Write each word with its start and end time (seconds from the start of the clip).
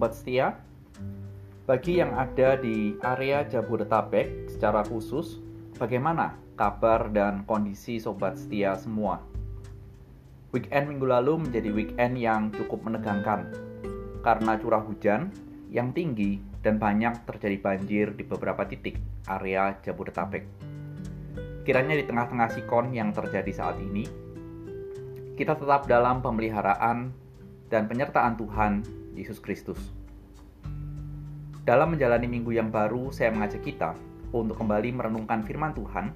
Sobat 0.00 0.16
setia, 0.16 0.56
bagi 1.68 2.00
yang 2.00 2.16
ada 2.16 2.56
di 2.56 2.96
area 3.04 3.44
Jabodetabek 3.44 4.48
secara 4.48 4.80
khusus, 4.80 5.36
bagaimana 5.76 6.40
kabar 6.56 7.12
dan 7.12 7.44
kondisi 7.44 8.00
sobat 8.00 8.40
setia 8.40 8.80
semua? 8.80 9.20
Weekend 10.56 10.88
minggu 10.88 11.04
lalu 11.04 11.44
menjadi 11.44 11.68
weekend 11.68 12.16
yang 12.16 12.48
cukup 12.48 12.80
menegangkan 12.80 13.52
karena 14.24 14.56
curah 14.56 14.80
hujan 14.80 15.28
yang 15.68 15.92
tinggi 15.92 16.40
dan 16.64 16.80
banyak 16.80 17.20
terjadi 17.28 17.60
banjir 17.60 18.06
di 18.16 18.24
beberapa 18.24 18.64
titik 18.64 18.96
area 19.28 19.76
Jabodetabek. 19.84 20.48
Kiranya 21.68 22.00
di 22.00 22.08
tengah-tengah 22.08 22.48
sikon 22.56 22.96
yang 22.96 23.12
terjadi 23.12 23.52
saat 23.52 23.76
ini, 23.76 24.08
kita 25.36 25.60
tetap 25.60 25.84
dalam 25.84 26.24
pemeliharaan 26.24 27.12
dan 27.68 27.84
penyertaan 27.84 28.40
Tuhan 28.40 28.99
Yesus 29.14 29.42
Kristus. 29.42 29.78
Dalam 31.64 31.94
menjalani 31.94 32.26
minggu 32.26 32.56
yang 32.56 32.72
baru, 32.72 33.12
saya 33.14 33.30
mengajak 33.30 33.62
kita 33.62 33.94
untuk 34.34 34.58
kembali 34.58 34.90
merenungkan 34.96 35.44
firman 35.44 35.76
Tuhan 35.76 36.10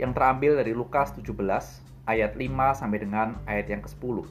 yang 0.00 0.16
terambil 0.16 0.56
dari 0.56 0.72
Lukas 0.72 1.12
17 1.12 1.36
ayat 2.08 2.32
5 2.32 2.78
sampai 2.78 2.98
dengan 3.02 3.36
ayat 3.44 3.68
yang 3.68 3.82
ke-10. 3.84 4.24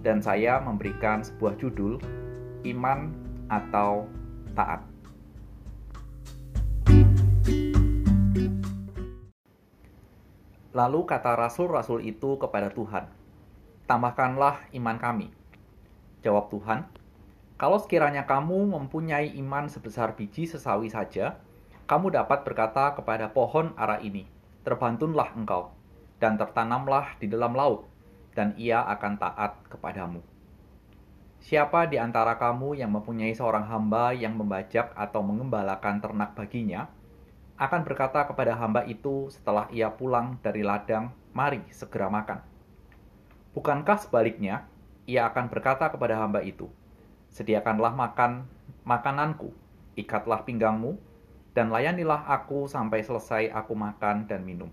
Dan 0.00 0.24
saya 0.24 0.62
memberikan 0.64 1.20
sebuah 1.20 1.60
judul 1.60 2.00
Iman 2.64 3.12
atau 3.52 4.08
Taat. 4.56 4.82
Lalu 10.70 11.00
kata 11.02 11.34
rasul-rasul 11.34 12.06
itu 12.06 12.38
kepada 12.38 12.70
Tuhan, 12.70 13.10
"Tambahkanlah 13.90 14.70
iman 14.78 14.96
kami." 15.02 15.39
Jawab 16.20 16.52
Tuhan, 16.52 16.84
kalau 17.60 17.76
sekiranya 17.76 18.24
kamu 18.24 18.72
mempunyai 18.72 19.36
iman 19.40 19.68
sebesar 19.68 20.16
biji 20.16 20.48
sesawi 20.48 20.88
saja, 20.88 21.36
kamu 21.84 22.12
dapat 22.12 22.46
berkata 22.46 22.96
kepada 22.96 23.28
pohon 23.32 23.76
ara 23.76 24.00
ini, 24.00 24.24
Terbantunlah 24.60 25.32
engkau, 25.34 25.72
dan 26.20 26.36
tertanamlah 26.36 27.16
di 27.16 27.28
dalam 27.28 27.56
laut, 27.56 27.88
dan 28.36 28.52
ia 28.60 28.84
akan 28.84 29.16
taat 29.16 29.60
kepadamu. 29.72 30.20
Siapa 31.40 31.88
di 31.88 31.96
antara 31.96 32.36
kamu 32.36 32.76
yang 32.76 32.92
mempunyai 32.92 33.32
seorang 33.32 33.64
hamba 33.64 34.12
yang 34.12 34.36
membajak 34.36 34.92
atau 34.92 35.24
mengembalakan 35.24 35.98
ternak 35.98 36.36
baginya, 36.36 36.92
akan 37.56 37.80
berkata 37.84 38.28
kepada 38.28 38.56
hamba 38.56 38.84
itu 38.84 39.32
setelah 39.32 39.68
ia 39.72 39.88
pulang 39.88 40.36
dari 40.44 40.60
ladang, 40.60 41.12
"Mari 41.32 41.64
segera 41.72 42.12
makan." 42.12 42.44
Bukankah 43.56 43.98
sebaliknya, 43.98 44.69
ia 45.10 45.26
akan 45.26 45.50
berkata 45.50 45.90
kepada 45.90 46.22
hamba 46.22 46.46
itu, 46.46 46.70
Sediakanlah 47.34 47.94
makan 47.94 48.46
makananku, 48.86 49.50
ikatlah 49.98 50.46
pinggangmu, 50.46 50.98
dan 51.50 51.74
layanilah 51.74 52.30
aku 52.30 52.70
sampai 52.70 53.02
selesai 53.02 53.50
aku 53.50 53.74
makan 53.74 54.30
dan 54.30 54.46
minum. 54.46 54.70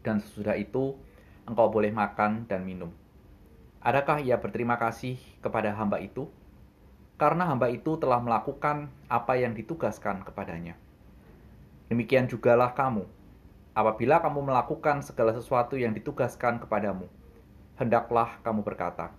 Dan 0.00 0.24
sesudah 0.24 0.56
itu, 0.56 0.96
engkau 1.44 1.68
boleh 1.68 1.92
makan 1.92 2.48
dan 2.48 2.64
minum. 2.64 2.92
Adakah 3.84 4.24
ia 4.24 4.40
berterima 4.40 4.80
kasih 4.80 5.20
kepada 5.44 5.76
hamba 5.76 6.00
itu? 6.00 6.26
Karena 7.16 7.48
hamba 7.48 7.72
itu 7.72 7.96
telah 7.96 8.20
melakukan 8.20 8.92
apa 9.08 9.40
yang 9.40 9.56
ditugaskan 9.56 10.26
kepadanya. 10.26 10.76
Demikian 11.88 12.26
jugalah 12.28 12.74
kamu. 12.76 13.06
Apabila 13.76 14.20
kamu 14.20 14.52
melakukan 14.52 15.04
segala 15.04 15.36
sesuatu 15.36 15.76
yang 15.76 15.92
ditugaskan 15.92 16.60
kepadamu, 16.60 17.08
hendaklah 17.76 18.40
kamu 18.40 18.64
berkata, 18.64 19.12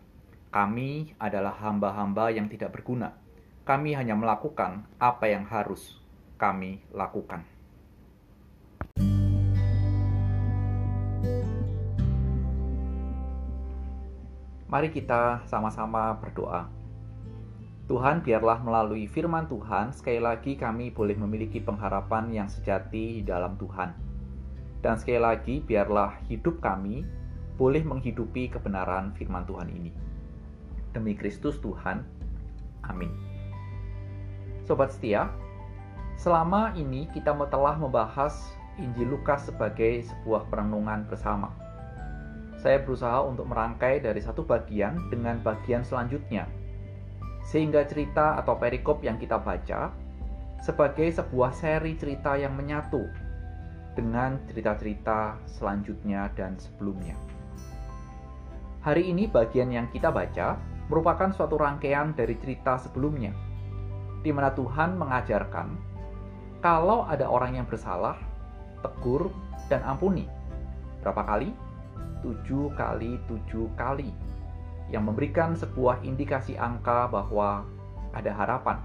kami 0.47 1.11
adalah 1.19 1.51
hamba-hamba 1.59 2.31
yang 2.31 2.47
tidak 2.47 2.71
berguna. 2.71 3.11
Kami 3.67 3.91
hanya 3.91 4.15
melakukan 4.15 4.87
apa 4.95 5.27
yang 5.27 5.43
harus 5.43 5.99
kami 6.39 6.79
lakukan. 6.95 7.43
Mari 14.67 14.91
kita 14.91 15.43
sama-sama 15.47 16.15
berdoa. 16.15 16.71
Tuhan, 17.87 18.19
biarlah 18.19 18.59
melalui 18.63 19.07
firman 19.07 19.47
Tuhan, 19.47 19.95
sekali 19.95 20.19
lagi 20.19 20.59
kami 20.59 20.91
boleh 20.91 21.15
memiliki 21.15 21.63
pengharapan 21.63 22.31
yang 22.31 22.47
sejati 22.51 23.19
di 23.19 23.23
dalam 23.23 23.55
Tuhan. 23.55 23.95
Dan 24.83 24.95
sekali 24.99 25.19
lagi, 25.19 25.63
biarlah 25.63 26.19
hidup 26.27 26.59
kami 26.59 27.03
boleh 27.55 27.83
menghidupi 27.83 28.51
kebenaran 28.51 29.15
firman 29.15 29.43
Tuhan 29.47 29.71
ini 29.71 30.07
demi 30.91 31.15
Kristus 31.15 31.59
Tuhan. 31.59 32.05
Amin. 32.87 33.11
Sobat 34.67 34.91
setia, 34.91 35.31
selama 36.19 36.75
ini 36.75 37.07
kita 37.15 37.31
telah 37.47 37.79
membahas 37.79 38.35
Injil 38.77 39.15
Lukas 39.15 39.47
sebagai 39.47 40.05
sebuah 40.05 40.47
perenungan 40.51 41.07
bersama. 41.09 41.49
Saya 42.57 42.81
berusaha 42.81 43.21
untuk 43.23 43.47
merangkai 43.47 44.01
dari 44.01 44.19
satu 44.19 44.43
bagian 44.43 44.97
dengan 45.13 45.39
bagian 45.41 45.85
selanjutnya, 45.85 46.49
sehingga 47.45 47.85
cerita 47.85 48.37
atau 48.37 48.57
perikop 48.57 49.01
yang 49.05 49.15
kita 49.21 49.37
baca 49.37 49.93
sebagai 50.61 51.13
sebuah 51.13 51.53
seri 51.53 51.93
cerita 51.95 52.33
yang 52.33 52.57
menyatu 52.57 53.05
dengan 53.93 54.37
cerita-cerita 54.49 55.37
selanjutnya 55.45 56.29
dan 56.37 56.57
sebelumnya. 56.57 57.17
Hari 58.85 59.09
ini 59.09 59.25
bagian 59.25 59.73
yang 59.73 59.89
kita 59.89 60.13
baca 60.13 60.57
merupakan 60.87 61.31
suatu 61.35 61.59
rangkaian 61.59 62.15
dari 62.15 62.35
cerita 62.39 62.79
sebelumnya, 62.79 63.35
di 64.23 64.31
mana 64.31 64.51
Tuhan 64.55 64.95
mengajarkan 64.95 65.87
kalau 66.57 67.05
ada 67.05 67.29
orang 67.29 67.61
yang 67.61 67.69
bersalah, 67.69 68.17
tegur 68.81 69.29
dan 69.69 69.85
ampuni. 69.85 70.25
Berapa 71.05 71.21
kali? 71.21 71.53
Tujuh 72.25 72.73
kali 72.73 73.21
tujuh 73.29 73.69
kali. 73.77 74.09
Yang 74.89 75.03
memberikan 75.05 75.53
sebuah 75.53 76.01
indikasi 76.01 76.57
angka 76.57 77.13
bahwa 77.13 77.61
ada 78.17 78.33
harapan. 78.33 78.81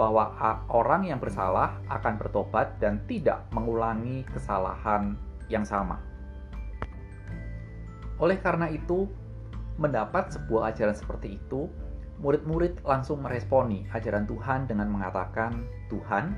Bahwa 0.00 0.32
orang 0.72 1.04
yang 1.04 1.20
bersalah 1.20 1.76
akan 1.92 2.16
bertobat 2.16 2.80
dan 2.80 3.04
tidak 3.04 3.44
mengulangi 3.52 4.24
kesalahan 4.32 5.12
yang 5.52 5.68
sama. 5.68 6.00
Oleh 8.16 8.40
karena 8.40 8.72
itu, 8.72 9.04
mendapat 9.78 10.34
sebuah 10.34 10.74
ajaran 10.74 10.92
seperti 10.98 11.38
itu, 11.38 11.70
murid-murid 12.18 12.82
langsung 12.82 13.22
meresponi 13.22 13.86
ajaran 13.94 14.26
Tuhan 14.26 14.66
dengan 14.66 14.90
mengatakan, 14.90 15.62
"Tuhan, 15.86 16.34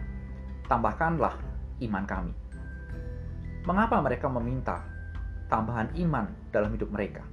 tambahkanlah 0.68 1.40
iman 1.80 2.04
kami." 2.04 2.32
Mengapa 3.64 4.00
mereka 4.04 4.28
meminta 4.28 4.84
tambahan 5.48 5.88
iman 5.96 6.28
dalam 6.52 6.72
hidup 6.76 6.92
mereka? 6.92 7.24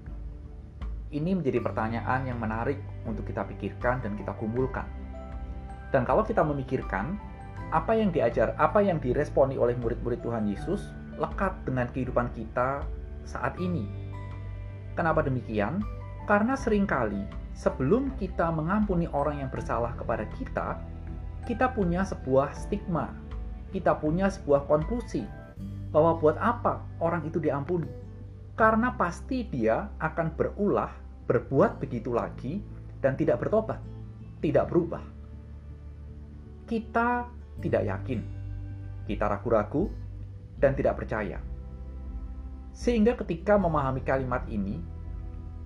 Ini 1.07 1.39
menjadi 1.39 1.63
pertanyaan 1.63 2.27
yang 2.27 2.39
menarik 2.39 2.79
untuk 3.07 3.23
kita 3.27 3.47
pikirkan 3.47 4.03
dan 4.03 4.19
kita 4.19 4.35
kumpulkan. 4.35 4.83
Dan 5.91 6.03
kalau 6.03 6.27
kita 6.27 6.43
memikirkan 6.43 7.15
apa 7.71 7.95
yang 7.95 8.11
diajar, 8.11 8.55
apa 8.59 8.83
yang 8.83 8.99
diresponi 8.99 9.55
oleh 9.55 9.75
murid-murid 9.79 10.19
Tuhan 10.19 10.47
Yesus 10.51 10.91
lekat 11.15 11.55
dengan 11.63 11.87
kehidupan 11.91 12.31
kita 12.35 12.83
saat 13.27 13.55
ini. 13.59 14.06
Kenapa 14.97 15.21
demikian? 15.21 15.85
Karena 16.25 16.57
sering 16.57 16.89
kali 16.89 17.21
sebelum 17.53 18.17
kita 18.17 18.49
mengampuni 18.49 19.05
orang 19.13 19.45
yang 19.45 19.53
bersalah 19.53 19.93
kepada 19.93 20.25
kita, 20.41 20.81
kita 21.45 21.69
punya 21.69 22.01
sebuah 22.01 22.57
stigma, 22.57 23.13
kita 23.69 23.93
punya 24.01 24.25
sebuah 24.27 24.65
konklusi 24.65 25.21
bahwa 25.93 26.17
buat 26.17 26.35
apa 26.41 26.81
orang 26.97 27.29
itu 27.29 27.37
diampuni? 27.37 27.87
Karena 28.57 28.97
pasti 28.97 29.45
dia 29.45 29.85
akan 30.01 30.33
berulah, 30.33 30.89
berbuat 31.29 31.77
begitu 31.77 32.09
lagi, 32.17 32.57
dan 32.97 33.13
tidak 33.13 33.45
bertobat, 33.45 33.77
tidak 34.41 34.65
berubah. 34.73 35.05
Kita 36.65 37.29
tidak 37.61 37.83
yakin, 37.85 38.19
kita 39.05 39.29
ragu-ragu, 39.29 39.93
dan 40.57 40.73
tidak 40.73 40.97
percaya. 40.97 41.37
Sehingga 42.77 43.17
ketika 43.17 43.57
memahami 43.57 44.05
kalimat 44.05 44.45
ini, 44.45 44.77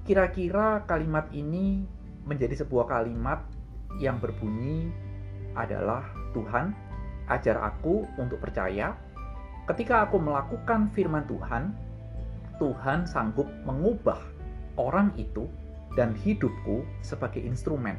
Kira-kira 0.02 0.82
kalimat 0.90 1.30
ini 1.30 1.86
menjadi 2.26 2.66
sebuah 2.66 2.90
kalimat 2.90 3.46
yang 4.02 4.18
berbunyi 4.18 4.90
adalah 5.54 6.02
Tuhan, 6.34 6.74
ajar 7.30 7.62
aku 7.62 8.10
untuk 8.18 8.42
percaya. 8.42 8.98
Ketika 9.70 10.10
aku 10.10 10.18
melakukan 10.18 10.90
firman 10.98 11.30
Tuhan, 11.30 11.78
Tuhan 12.58 13.06
sanggup 13.06 13.46
mengubah 13.62 14.18
orang 14.82 15.14
itu 15.22 15.46
dan 15.94 16.18
hidupku 16.18 16.82
sebagai 17.06 17.46
instrumen 17.46 17.94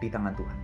di 0.00 0.08
tangan 0.08 0.32
Tuhan. 0.32 0.58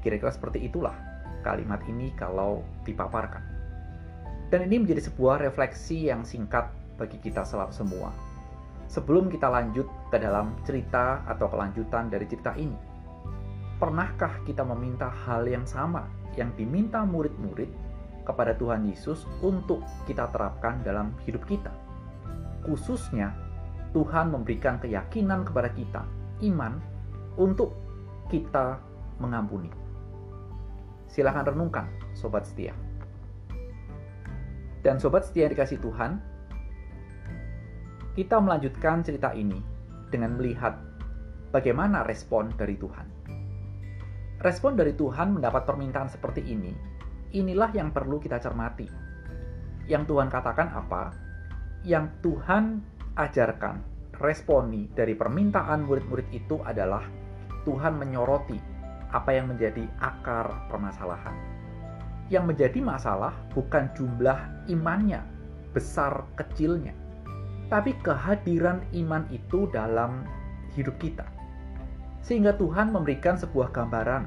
Kira-kira 0.00 0.32
seperti 0.32 0.64
itulah 0.64 0.96
kalimat 1.44 1.84
ini 1.84 2.08
kalau 2.16 2.64
dipaparkan. 2.88 3.55
Dan 4.46 4.70
ini 4.70 4.86
menjadi 4.86 5.10
sebuah 5.10 5.42
refleksi 5.42 6.06
yang 6.06 6.22
singkat 6.22 6.70
bagi 6.96 7.18
kita 7.18 7.42
semua 7.46 8.14
Sebelum 8.86 9.26
kita 9.26 9.50
lanjut 9.50 9.86
ke 10.14 10.16
dalam 10.22 10.54
cerita 10.62 11.26
atau 11.26 11.50
kelanjutan 11.50 12.06
dari 12.06 12.22
cerita 12.30 12.54
ini, 12.54 12.78
pernahkah 13.82 14.40
kita 14.46 14.62
meminta 14.62 15.10
hal 15.10 15.42
yang 15.42 15.66
sama 15.66 16.06
yang 16.38 16.54
diminta 16.54 17.02
murid-murid 17.02 17.68
kepada 18.22 18.54
Tuhan 18.54 18.86
Yesus 18.86 19.26
untuk 19.42 19.82
kita 20.06 20.30
terapkan 20.30 20.86
dalam 20.86 21.10
hidup 21.26 21.42
kita? 21.50 21.74
Khususnya, 22.62 23.34
Tuhan 23.90 24.30
memberikan 24.30 24.78
keyakinan 24.78 25.42
kepada 25.42 25.70
kita, 25.74 26.02
iman, 26.46 26.78
untuk 27.34 27.74
kita 28.30 28.78
mengampuni. 29.18 29.70
Silahkan 31.10 31.46
renungkan, 31.46 31.90
sobat 32.14 32.46
setia. 32.46 32.85
Dan 34.86 35.02
sobat 35.02 35.26
setia 35.26 35.50
yang 35.50 35.58
dikasih 35.58 35.82
Tuhan, 35.82 36.22
kita 38.14 38.38
melanjutkan 38.38 39.02
cerita 39.02 39.34
ini 39.34 39.58
dengan 40.14 40.38
melihat 40.38 40.78
bagaimana 41.50 42.06
respon 42.06 42.54
dari 42.54 42.78
Tuhan. 42.78 43.10
Respon 44.38 44.78
dari 44.78 44.94
Tuhan 44.94 45.34
mendapat 45.34 45.66
permintaan 45.66 46.06
seperti 46.06 46.46
ini, 46.46 46.70
inilah 47.34 47.74
yang 47.74 47.90
perlu 47.90 48.22
kita 48.22 48.38
cermati. 48.38 48.86
Yang 49.90 50.06
Tuhan 50.06 50.30
katakan 50.30 50.70
apa? 50.70 51.10
Yang 51.82 52.06
Tuhan 52.22 52.78
ajarkan, 53.18 53.82
responi 54.22 54.86
dari 54.94 55.18
permintaan 55.18 55.82
murid-murid 55.82 56.30
itu 56.30 56.62
adalah 56.62 57.02
Tuhan 57.66 57.98
menyoroti 57.98 58.62
apa 59.10 59.34
yang 59.34 59.50
menjadi 59.50 59.82
akar 59.98 60.70
permasalahan 60.70 61.55
yang 62.32 62.50
menjadi 62.50 62.82
masalah 62.82 63.34
bukan 63.54 63.86
jumlah 63.94 64.38
imannya, 64.66 65.22
besar 65.70 66.26
kecilnya, 66.34 66.94
tapi 67.70 67.94
kehadiran 68.02 68.82
iman 68.94 69.26
itu 69.30 69.70
dalam 69.70 70.26
hidup 70.74 70.94
kita. 70.98 71.26
Sehingga 72.22 72.54
Tuhan 72.58 72.90
memberikan 72.90 73.38
sebuah 73.38 73.70
gambaran. 73.70 74.26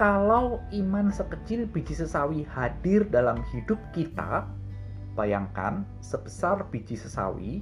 Kalau 0.00 0.64
iman 0.72 1.12
sekecil 1.12 1.68
biji 1.68 1.92
sesawi 1.92 2.48
hadir 2.48 3.04
dalam 3.12 3.44
hidup 3.52 3.76
kita, 3.92 4.48
bayangkan 5.12 5.84
sebesar 6.00 6.64
biji 6.72 6.96
sesawi, 6.96 7.60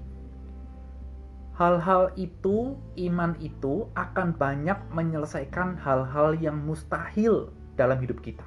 hal-hal 1.58 2.14
itu, 2.14 2.78
iman 3.10 3.34
itu 3.42 3.90
akan 3.98 4.32
banyak 4.38 4.78
menyelesaikan 4.94 5.74
hal-hal 5.82 6.38
yang 6.38 6.56
mustahil 6.62 7.50
dalam 7.74 7.98
hidup 7.98 8.22
kita. 8.22 8.46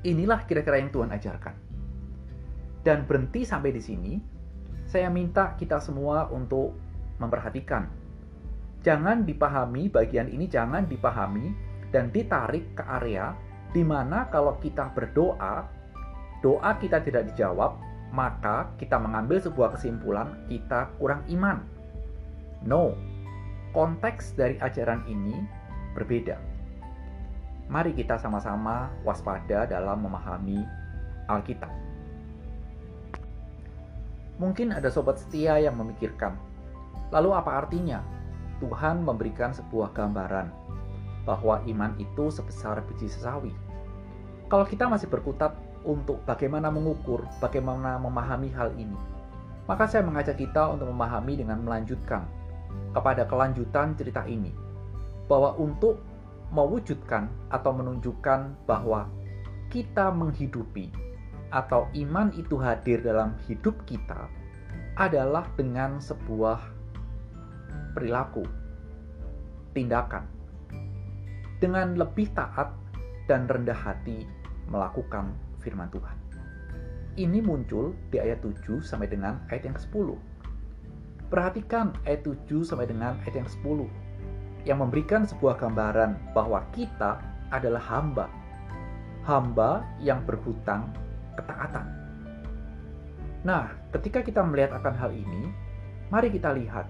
Inilah 0.00 0.48
kira-kira 0.48 0.80
yang 0.80 0.88
Tuhan 0.88 1.12
ajarkan. 1.12 1.56
Dan 2.80 3.04
berhenti 3.04 3.44
sampai 3.44 3.70
di 3.76 3.82
sini, 3.84 4.12
saya 4.88 5.12
minta 5.12 5.52
kita 5.60 5.76
semua 5.76 6.32
untuk 6.32 6.72
memperhatikan. 7.20 7.84
Jangan 8.80 9.28
dipahami 9.28 9.92
bagian 9.92 10.32
ini 10.32 10.48
jangan 10.48 10.88
dipahami 10.88 11.52
dan 11.92 12.08
ditarik 12.08 12.72
ke 12.72 12.80
area 12.80 13.36
di 13.76 13.84
mana 13.84 14.26
kalau 14.32 14.56
kita 14.56 14.88
berdoa, 14.96 15.68
doa 16.40 16.70
kita 16.80 17.04
tidak 17.04 17.28
dijawab, 17.28 17.76
maka 18.10 18.72
kita 18.80 18.96
mengambil 18.96 19.36
sebuah 19.36 19.76
kesimpulan 19.76 20.32
kita 20.48 20.88
kurang 20.96 21.28
iman. 21.28 21.60
No, 22.64 22.96
konteks 23.76 24.32
dari 24.32 24.56
ajaran 24.64 25.04
ini 25.04 25.36
berbeda 25.92 26.49
mari 27.70 27.94
kita 27.94 28.18
sama-sama 28.18 28.90
waspada 29.06 29.62
dalam 29.64 30.02
memahami 30.02 30.66
Alkitab. 31.30 31.70
Mungkin 34.42 34.74
ada 34.74 34.90
sobat 34.90 35.22
setia 35.22 35.62
yang 35.62 35.78
memikirkan, 35.78 36.34
lalu 37.14 37.30
apa 37.30 37.62
artinya 37.62 38.02
Tuhan 38.58 39.06
memberikan 39.06 39.54
sebuah 39.54 39.94
gambaran 39.94 40.50
bahwa 41.22 41.62
iman 41.62 41.94
itu 42.02 42.34
sebesar 42.34 42.82
biji 42.90 43.06
sesawi? 43.06 43.54
Kalau 44.50 44.66
kita 44.66 44.90
masih 44.90 45.06
berkutat 45.06 45.54
untuk 45.86 46.18
bagaimana 46.26 46.74
mengukur, 46.74 47.22
bagaimana 47.38 48.02
memahami 48.02 48.50
hal 48.50 48.74
ini, 48.74 48.98
maka 49.70 49.86
saya 49.86 50.02
mengajak 50.02 50.42
kita 50.42 50.74
untuk 50.74 50.90
memahami 50.90 51.38
dengan 51.38 51.62
melanjutkan 51.62 52.26
kepada 52.90 53.30
kelanjutan 53.30 53.94
cerita 53.94 54.26
ini, 54.26 54.50
bahwa 55.30 55.54
untuk 55.54 56.02
mewujudkan 56.50 57.30
atau 57.54 57.70
menunjukkan 57.74 58.66
bahwa 58.66 59.06
kita 59.70 60.10
menghidupi 60.10 60.90
atau 61.50 61.86
iman 61.94 62.30
itu 62.34 62.58
hadir 62.58 63.02
dalam 63.02 63.34
hidup 63.46 63.74
kita 63.86 64.30
adalah 64.98 65.46
dengan 65.54 66.02
sebuah 66.02 66.58
perilaku, 67.94 68.46
tindakan, 69.74 70.26
dengan 71.62 71.94
lebih 71.98 72.30
taat 72.34 72.74
dan 73.26 73.46
rendah 73.46 73.74
hati 73.74 74.26
melakukan 74.70 75.34
firman 75.62 75.90
Tuhan. 75.90 76.16
Ini 77.18 77.42
muncul 77.42 77.94
di 78.14 78.22
ayat 78.22 78.42
7 78.42 78.80
sampai 78.82 79.10
dengan 79.10 79.42
ayat 79.50 79.66
yang 79.66 79.76
ke-10. 79.76 80.14
Perhatikan 81.30 81.94
ayat 82.06 82.22
7 82.22 82.62
sampai 82.62 82.86
dengan 82.86 83.18
ayat 83.26 83.42
yang 83.42 83.48
ke-10 83.50 84.09
yang 84.68 84.84
memberikan 84.84 85.24
sebuah 85.24 85.56
gambaran 85.60 86.34
bahwa 86.36 86.64
kita 86.74 87.20
adalah 87.50 87.82
hamba. 87.82 88.26
Hamba 89.24 89.84
yang 90.00 90.24
berhutang 90.24 90.90
ketaatan. 91.36 91.86
Nah, 93.40 93.72
ketika 93.96 94.20
kita 94.20 94.44
melihat 94.44 94.76
akan 94.76 94.94
hal 94.96 95.10
ini, 95.12 95.48
mari 96.12 96.28
kita 96.28 96.52
lihat 96.52 96.88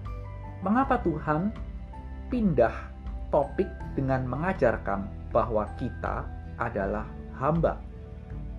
mengapa 0.63 0.99
Tuhan 0.99 1.51
pindah 2.27 2.73
topik 3.31 3.67
dengan 3.95 4.27
mengajarkan 4.27 5.31
bahwa 5.31 5.63
kita 5.79 6.27
adalah 6.59 7.07
hamba. 7.39 7.79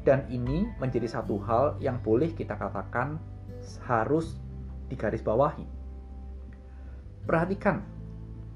Dan 0.03 0.27
ini 0.33 0.67
menjadi 0.83 1.07
satu 1.07 1.39
hal 1.47 1.79
yang 1.79 2.01
boleh 2.03 2.35
kita 2.35 2.59
katakan 2.59 3.21
harus 3.87 4.41
digarisbawahi. 4.91 5.63
Perhatikan 7.23 7.87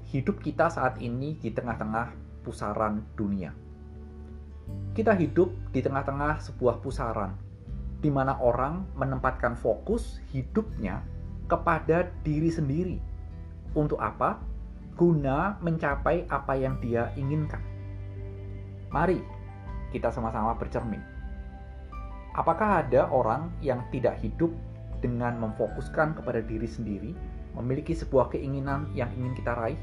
hidup 0.07 0.39
kita 0.39 0.71
saat 0.71 1.03
ini 1.03 1.35
di 1.35 1.51
tengah-tengah 1.51 2.15
pusaran 2.47 3.03
dunia. 3.19 3.51
Kita 4.95 5.11
hidup 5.11 5.51
di 5.75 5.83
tengah-tengah 5.83 6.39
sebuah 6.39 6.79
pusaran 6.79 7.35
di 7.99 8.07
mana 8.07 8.39
orang 8.39 8.87
menempatkan 8.95 9.59
fokus 9.59 10.23
hidupnya 10.31 11.03
kepada 11.51 12.07
diri 12.23 12.47
sendiri. 12.47 12.97
Untuk 13.75 13.99
apa? 13.99 14.39
Guna 14.95 15.59
mencapai 15.59 16.25
apa 16.31 16.55
yang 16.55 16.79
dia 16.79 17.11
inginkan. 17.19 17.61
Mari 18.89 19.19
kita 19.91 20.07
sama-sama 20.07 20.55
bercermin. 20.55 21.03
Apakah 22.31 22.85
ada 22.85 23.11
orang 23.11 23.51
yang 23.59 23.83
tidak 23.91 24.23
hidup 24.23 24.55
dengan 25.03 25.35
memfokuskan 25.41 26.15
kepada 26.15 26.39
diri 26.41 26.65
sendiri, 26.65 27.11
memiliki 27.59 27.91
sebuah 27.91 28.31
keinginan 28.31 28.87
yang 28.95 29.11
ingin 29.19 29.35
kita 29.35 29.51
raih? 29.51 29.77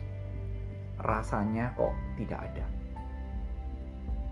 Rasanya 1.05 1.77
kok 1.77 1.93
tidak 2.17 2.41
ada. 2.51 2.67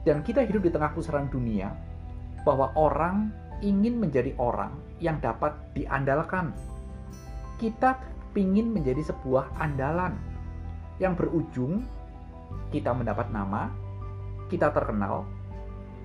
Dan 0.03 0.27
kita 0.27 0.43
hidup 0.43 0.67
di 0.67 0.73
tengah 0.75 0.91
pusaran 0.91 1.31
dunia 1.31 1.71
bahwa 2.43 2.75
orang 2.75 3.31
ingin 3.63 4.03
menjadi 4.03 4.35
orang 4.43 4.75
yang 4.99 5.23
dapat 5.23 5.55
diandalkan. 5.79 6.51
Kita 7.63 7.95
ingin 8.35 8.75
menjadi 8.75 9.07
sebuah 9.07 9.55
andalan 9.63 10.19
yang 10.99 11.15
berujung 11.15 11.87
kita 12.75 12.91
mendapat 12.91 13.31
nama, 13.31 13.71
kita 14.51 14.73
terkenal, 14.75 15.29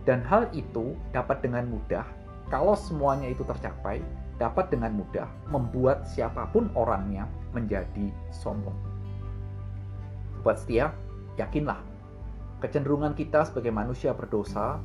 dan 0.08 0.24
hal 0.24 0.48
itu 0.56 0.96
dapat 1.12 1.44
dengan 1.44 1.68
mudah, 1.68 2.08
kalau 2.48 2.80
semuanya 2.80 3.28
itu 3.28 3.44
tercapai, 3.44 4.00
dapat 4.40 4.72
dengan 4.72 4.96
mudah 4.96 5.28
membuat 5.52 6.08
siapa 6.08 6.48
pun 6.54 6.72
orangnya 6.78 7.28
menjadi 7.52 8.14
sombong. 8.32 8.87
Sobat 10.48 10.64
setia, 10.64 10.96
yakinlah, 11.36 11.76
kecenderungan 12.64 13.12
kita 13.20 13.44
sebagai 13.44 13.68
manusia 13.68 14.16
berdosa, 14.16 14.80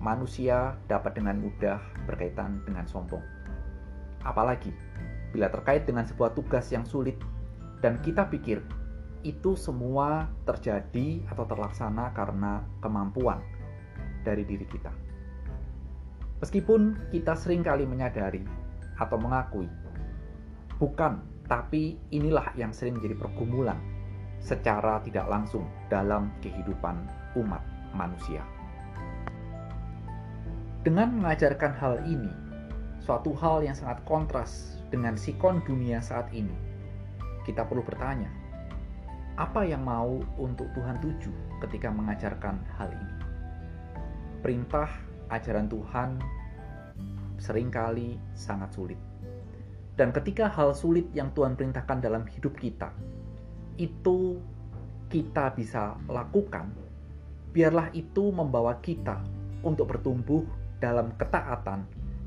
manusia 0.00 0.72
dapat 0.88 1.20
dengan 1.20 1.36
mudah 1.36 1.76
berkaitan 2.08 2.64
dengan 2.64 2.88
sombong. 2.88 3.20
Apalagi 4.24 4.72
bila 5.36 5.52
terkait 5.52 5.84
dengan 5.84 6.08
sebuah 6.08 6.32
tugas 6.32 6.72
yang 6.72 6.88
sulit 6.88 7.20
dan 7.84 8.00
kita 8.00 8.24
pikir 8.24 8.64
itu 9.20 9.52
semua 9.52 10.32
terjadi 10.48 11.20
atau 11.28 11.44
terlaksana 11.44 12.16
karena 12.16 12.64
kemampuan 12.80 13.44
dari 14.24 14.48
diri 14.48 14.64
kita. 14.64 14.96
Meskipun 16.40 17.12
kita 17.12 17.36
sering 17.36 17.60
kali 17.60 17.84
menyadari 17.84 18.48
atau 18.96 19.20
mengakui, 19.20 19.68
bukan, 20.80 21.20
tapi 21.44 22.00
inilah 22.16 22.48
yang 22.56 22.72
sering 22.72 22.96
menjadi 22.96 23.20
pergumulan 23.20 23.76
secara 24.46 25.02
tidak 25.02 25.26
langsung 25.26 25.66
dalam 25.90 26.30
kehidupan 26.38 26.94
umat 27.34 27.58
manusia. 27.98 28.46
Dengan 30.86 31.18
mengajarkan 31.18 31.74
hal 31.74 31.98
ini, 32.06 32.30
suatu 33.02 33.34
hal 33.34 33.66
yang 33.66 33.74
sangat 33.74 33.98
kontras 34.06 34.78
dengan 34.94 35.18
sikon 35.18 35.58
dunia 35.66 35.98
saat 35.98 36.30
ini, 36.30 36.54
kita 37.42 37.66
perlu 37.66 37.82
bertanya, 37.82 38.30
apa 39.34 39.66
yang 39.66 39.82
mau 39.82 40.22
untuk 40.38 40.70
Tuhan 40.78 41.02
tuju 41.02 41.34
ketika 41.66 41.90
mengajarkan 41.90 42.62
hal 42.78 42.94
ini? 42.94 43.14
Perintah 44.46 44.86
ajaran 45.34 45.66
Tuhan 45.66 46.22
sering 47.42 47.66
kali 47.66 48.14
sangat 48.38 48.70
sulit. 48.78 49.00
Dan 49.98 50.14
ketika 50.14 50.46
hal 50.46 50.70
sulit 50.70 51.10
yang 51.18 51.34
Tuhan 51.34 51.58
perintahkan 51.58 51.98
dalam 51.98 52.28
hidup 52.30 52.54
kita, 52.54 52.94
itu 53.76 54.40
kita 55.12 55.54
bisa 55.54 55.94
lakukan, 56.10 56.72
biarlah 57.54 57.92
itu 57.94 58.34
membawa 58.34 58.76
kita 58.82 59.22
untuk 59.62 59.94
bertumbuh 59.94 60.44
dalam 60.82 61.14
ketaatan 61.16 61.86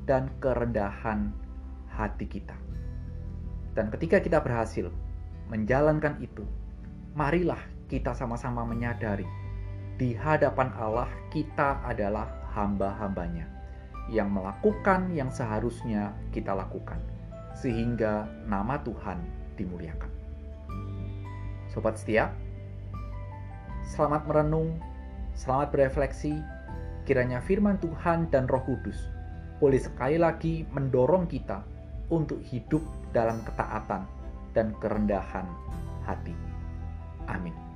dan 0.10 0.32
kerendahan 0.41 1.29
hati 1.91 2.25
kita. 2.25 2.58
Dan 3.77 3.94
ketika 3.94 4.18
kita 4.18 4.41
berhasil 4.41 4.89
menjalankan 5.53 6.18
itu, 6.24 6.41
marilah 7.13 7.62
kita 7.89 8.13
sama-sama 8.18 8.65
menyadari 8.65 9.27
di 10.00 10.15
hadapan 10.15 10.72
Allah 10.79 11.12
kita 11.29 11.84
adalah 11.84 12.32
hamba-hambanya 12.56 13.46
yang 14.10 14.34
melakukan 14.34 15.13
yang 15.13 15.29
seharusnya 15.29 16.15
kita 16.34 16.56
lakukan 16.56 16.98
sehingga 17.53 18.25
nama 18.48 18.79
Tuhan 18.82 19.22
dimuliakan. 19.60 20.19
Sobat 21.70 22.02
setia, 22.02 22.34
selamat 23.86 24.26
merenung, 24.26 24.82
selamat 25.38 25.70
berefleksi, 25.70 26.34
kiranya 27.06 27.38
firman 27.46 27.78
Tuhan 27.78 28.30
dan 28.34 28.50
roh 28.50 28.66
kudus 28.66 28.98
boleh 29.60 29.78
sekali 29.78 30.16
lagi 30.16 30.64
mendorong 30.72 31.28
kita 31.28 31.62
untuk 32.10 32.40
hidup 32.48 32.82
dalam 33.12 33.44
ketaatan 33.44 34.08
dan 34.56 34.74
kerendahan 34.80 35.46
hati. 36.08 36.34
Amin. 37.28 37.69